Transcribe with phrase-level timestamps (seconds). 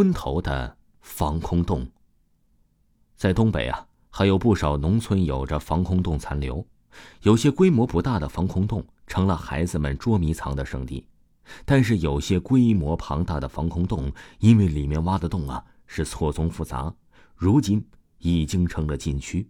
[0.00, 1.86] 村头的防空洞。
[3.18, 6.66] 在东北啊，还有不少农村有着防空洞残留，
[7.20, 11.04] 有些规模不大的防空洞成了孩子们捉迷藏的圣地，
[11.66, 16.90] 但是有些规模庞大的防空洞，因为里面挖的洞啊是错综复杂，
[17.36, 17.86] 如今
[18.20, 19.46] 已经成了禁区。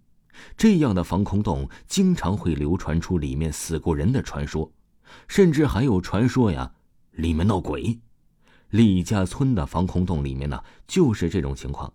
[0.57, 4.69] 这样的防空洞经常会流传出里面死过人的传说，
[5.29, 6.73] 甚至还有传说呀，
[7.13, 8.01] 里面闹鬼。
[8.71, 11.93] 李家村的防空洞里面呢，就是这种情况。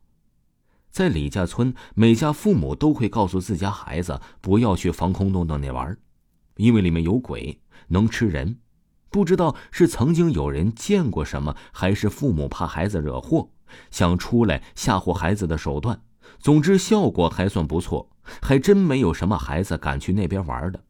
[0.91, 5.97] 在李家村，每家父母都会告诉自家孩子不要去防空洞洞里玩，
[6.57, 8.57] 因为里面有鬼，能吃人。
[9.09, 13.49] 不知道是曾经有人见过什么，还是父母怕孩子惹祸，
[13.89, 16.01] 想出来吓唬孩子的手段。
[16.39, 18.09] 总之，效果还算不错，
[18.41, 20.83] 还真没有什么孩子敢去那边玩的。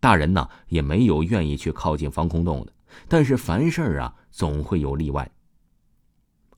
[0.00, 2.72] 大人呢，也没有愿意去靠近防空洞的。
[3.08, 5.30] 但是凡事啊，总会有例外。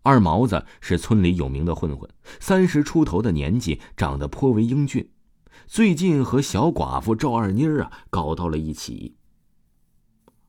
[0.02, 5.10] 二毛子是村里有名的混混，三十出头的年纪，长得颇为英俊。
[5.66, 9.16] 最近和小寡妇赵二妮啊搞到了一起。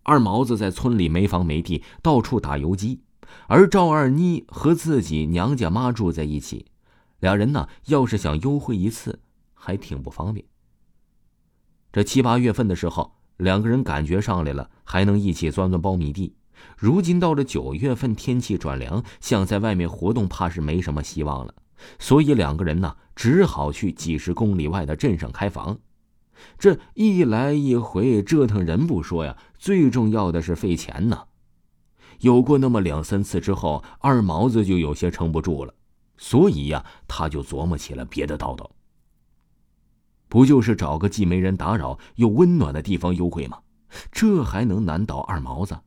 [0.04, 3.04] 二毛子在村里没房没地，到处打游击，
[3.48, 6.66] 而赵二妮和自己娘家妈住在一起，
[7.20, 9.22] 两人呢要是想幽会一次，
[9.54, 10.46] 还挺不方便。
[11.94, 13.15] 这七八月份的时候。
[13.38, 16.36] 两个人感觉上来了，还能一起钻钻苞米地。
[16.78, 21.54] 如今到了九月份，天气转凉，想在外面活动，怕是没什么希望了。
[22.00, 25.78] 所以两个人呢，只好去几十公里外的镇上开房。
[26.58, 31.24] 这一来一回折腾人不说呀，最重要的是费钱呢。
[32.20, 35.74] 有过那么两三次之后，二毛子就有些撑不住了，
[36.18, 38.72] 所以呀，他就琢磨起了别的道道。
[40.36, 43.58] 不就是找个既没人打扰又温暖的地方幽会吗？
[44.12, 45.80] 这还能难倒二毛子？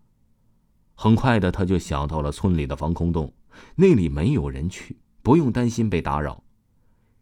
[0.94, 3.30] 很快的，他就想到了村里的防空洞，
[3.76, 6.42] 那里没有人去，不用担心被打扰，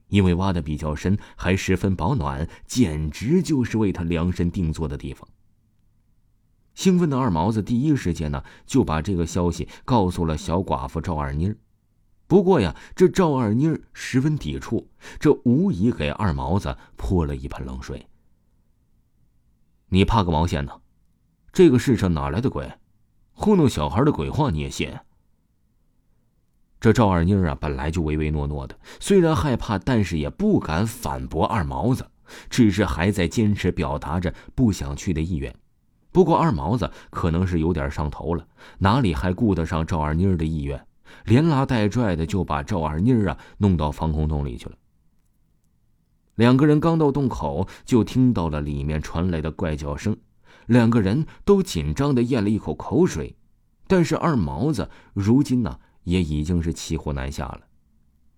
[0.06, 5.28] 因为挖的比较深，还十分保暖，简直就是为他量身定做的地方。
[6.76, 11.56] 兴奋的二毛子第一时间呢，就把这个消息告诉了小寡妇赵二妮儿。
[12.26, 14.88] 不过呀，这赵二妮儿十分抵触，
[15.20, 18.06] 这无疑给二毛子泼了一盆冷水。
[19.88, 20.72] 你怕个毛线呢？
[21.52, 22.70] 这个世上哪来的鬼？
[23.32, 24.92] 糊弄小孩的鬼话你也信？
[26.80, 32.10] 这赵二妮儿啊，本来就唯唯诺诺的，虽然害怕，但是也不敢反驳二毛子，
[32.50, 35.54] 只是还在坚持表达着不想去的意愿。
[36.12, 38.46] 不过二毛子可能是有点上头了，
[38.78, 40.85] 哪里还顾得上赵二妮儿的意愿？
[41.24, 44.76] 连拉带拽的就把赵二妮儿啊弄到防空洞里去了。
[46.34, 50.16] 两个人刚到洞口，就听到了里面传来的怪叫声，
[50.66, 53.36] 两个人都紧张的咽了一口口水。
[53.86, 57.60] 但是二毛子如今呢也已经是骑虎难下了，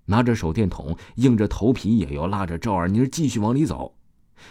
[0.05, 3.97] 拿着手电筒，硬着头皮也要拉着赵二妮儿继续往里走。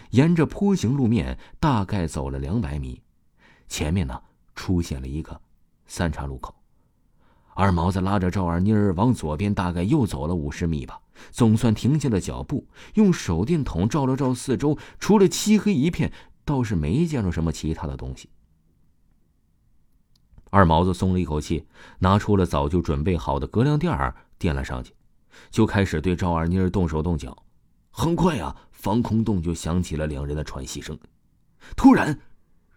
[0.10, 3.02] 沿着坡形路面，大概走了两百米，
[3.70, 4.22] 前面呢
[4.56, 5.40] 出现了一个
[5.86, 6.54] 三岔路口。
[7.60, 11.02] 二毛子拉着赵二妮儿往左边，大概又走了五十米吧，
[11.32, 16.14] 总算停下了脚步，用手电筒照了照四周，除了漆黑一片，
[16.46, 18.30] 倒是没见着什么其他的东西。
[20.52, 21.66] 二毛子松了一口气，
[21.98, 24.94] 拿出了早就准备好的隔凉垫儿垫了上去，
[25.50, 27.36] 就开始对赵二妮儿动手动脚。
[27.90, 30.96] 很快啊，防空洞就响起了两人的喘息声。
[31.76, 32.20] 突然，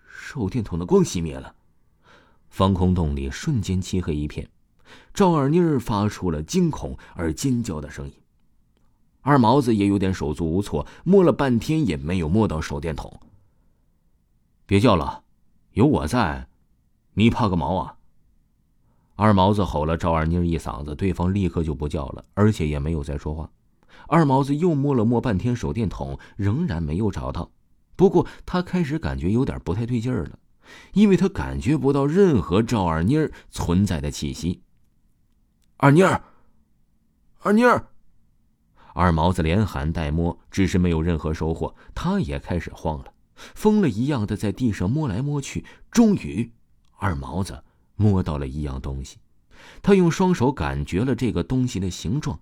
[0.08, 1.54] 手电筒的光熄灭了，
[2.48, 4.48] 防空洞里瞬间漆黑一片。
[5.12, 8.14] 赵二妮儿发出了惊恐而尖叫的声音，
[9.22, 13.20] 二毛子也有点手足无措，摸了半天也没有摸到手电筒。
[14.66, 15.22] 别叫了，
[15.72, 16.46] 有我在，
[17.14, 17.96] 你怕个毛啊！
[19.16, 23.50] 二毛子吼了赵二妮儿一嗓子，对方立刻就不叫了，而且也没有再说话。
[24.06, 27.50] 二毛子又摸了摸半天手电筒，仍然没有找到。
[27.96, 30.38] 不过他开始感觉有点不太对劲儿了，
[30.94, 34.62] 因为他感觉不到任何赵二妮儿存在的气息。
[35.82, 36.22] 二妮儿，
[37.38, 37.86] 二妮儿，
[38.92, 41.74] 二毛子连喊带摸，只是没有任何收获。
[41.94, 45.64] 他也开始慌了，疯了一样的在地上摸来摸去。
[45.90, 46.52] 终于，
[46.98, 47.64] 二毛子
[47.96, 49.20] 摸到了一样东西。
[49.80, 52.38] 他用双手感觉了这个东西的形状：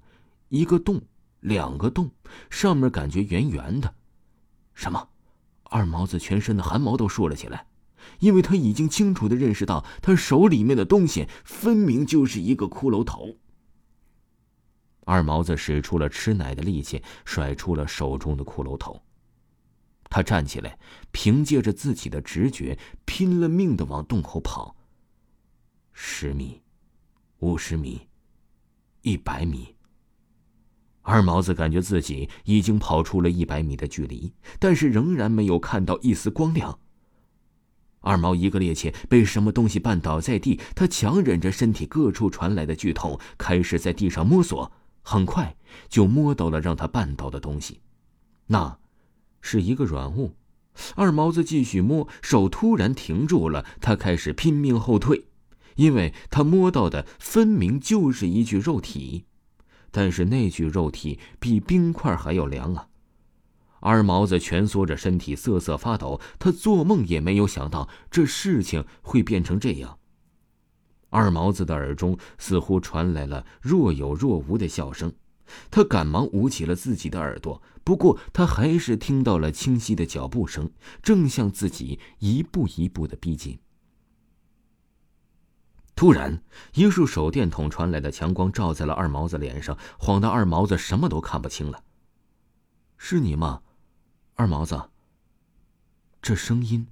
[0.48, 1.00] 一个洞，
[1.38, 2.10] 两个洞，
[2.50, 3.94] 上面感觉圆圆的。
[4.74, 5.08] 什么？
[5.62, 7.64] 二毛子全身的汗毛都竖了起来。
[8.20, 13.36] 因为他已经清楚的认识到，他手里面的东西分明就是一个骷髅头。
[15.04, 19.02] 二毛子使出了吃奶的力气，甩出了手中的骷髅头。
[20.10, 20.78] 他站起来，
[21.12, 24.76] 凭借着自己的直觉，拼了命的往洞口跑。
[25.92, 26.62] 十米，
[27.38, 28.08] 五十米，
[29.02, 29.74] 一百米。
[31.02, 36.78] 二毛子感觉自己已经跑出了一百米的距离，但是仍然没有看到一丝光亮。
[38.00, 44.72] 二毛一个趔趄，被什么东西绊倒在地，他强忍着身体各处传来的剧痛，开始在地上摸索。
[45.02, 45.56] 很快
[45.88, 47.80] 就摸到了让他绊倒的东西，
[48.48, 48.78] 那
[49.40, 50.34] 是一个软物。
[50.96, 55.24] 二毛子继续摸，手突然停住了，他开始拼命后退，
[55.76, 59.24] 因为他摸到的分明就是一具肉体，
[59.90, 62.88] 但是那具肉体比冰块还要凉啊！
[63.80, 69.98] 二毛子蜷缩着身体瑟瑟发抖，他做梦也没有想到这事情会变成这样。
[71.10, 75.12] 二毛子的耳中似乎传来了若有若无的笑声，
[75.70, 77.62] 他赶忙捂起了自己的耳朵。
[77.82, 80.70] 不过，他还是听到了清晰的脚步声，
[81.02, 83.58] 正向自己一步一步的逼近。
[85.96, 86.42] 突然，
[86.74, 91.82] 一束手电筒传来的强光照在了二毛子脸上，晃得二毛子什么都看不清了。
[92.98, 93.62] 是你吗，
[94.38, 94.80] 二毛子？
[96.22, 96.86] 这声音，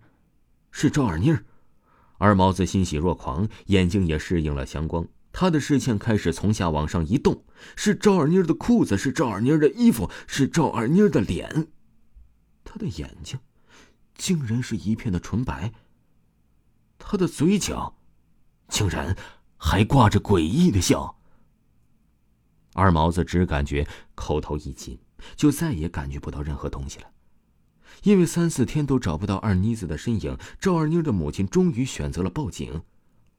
[0.72, 1.44] 是赵二妮儿。
[2.18, 5.06] 二毛子欣喜若狂，眼睛也适应了强光。
[5.30, 7.44] 他的视线开始从下往上移动，
[7.76, 11.68] 是赵二妮的裤子，是赵二妮的衣服，是赵二妮的脸。
[12.64, 13.38] 他的眼睛，
[14.16, 15.72] 竟然是一片的纯白。
[16.98, 17.96] 他的嘴角，
[18.66, 19.16] 竟然
[19.56, 21.16] 还挂着诡异的笑。
[22.72, 24.98] 二毛子只感觉口头一紧，
[25.36, 27.12] 就再也感觉不到任何东西了。
[28.02, 32.82] 因为三四天都找不到二妮子的身影，赵二妮的母亲终于选择了报警。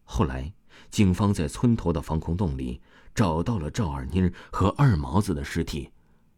[0.03, 0.53] 后来，
[0.89, 2.81] 警方在村头的防空洞里
[3.13, 5.89] 找到了赵二妮和二毛子的尸体，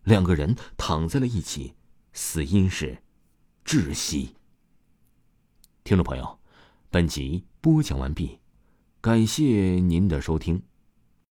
[0.04, 1.74] 两个人躺在了一起，
[2.14, 2.98] 死因是
[3.66, 4.36] 窒息。
[5.84, 6.40] 听众朋友，
[6.90, 8.40] 本集播讲完毕，
[9.02, 10.62] 感谢您的收听。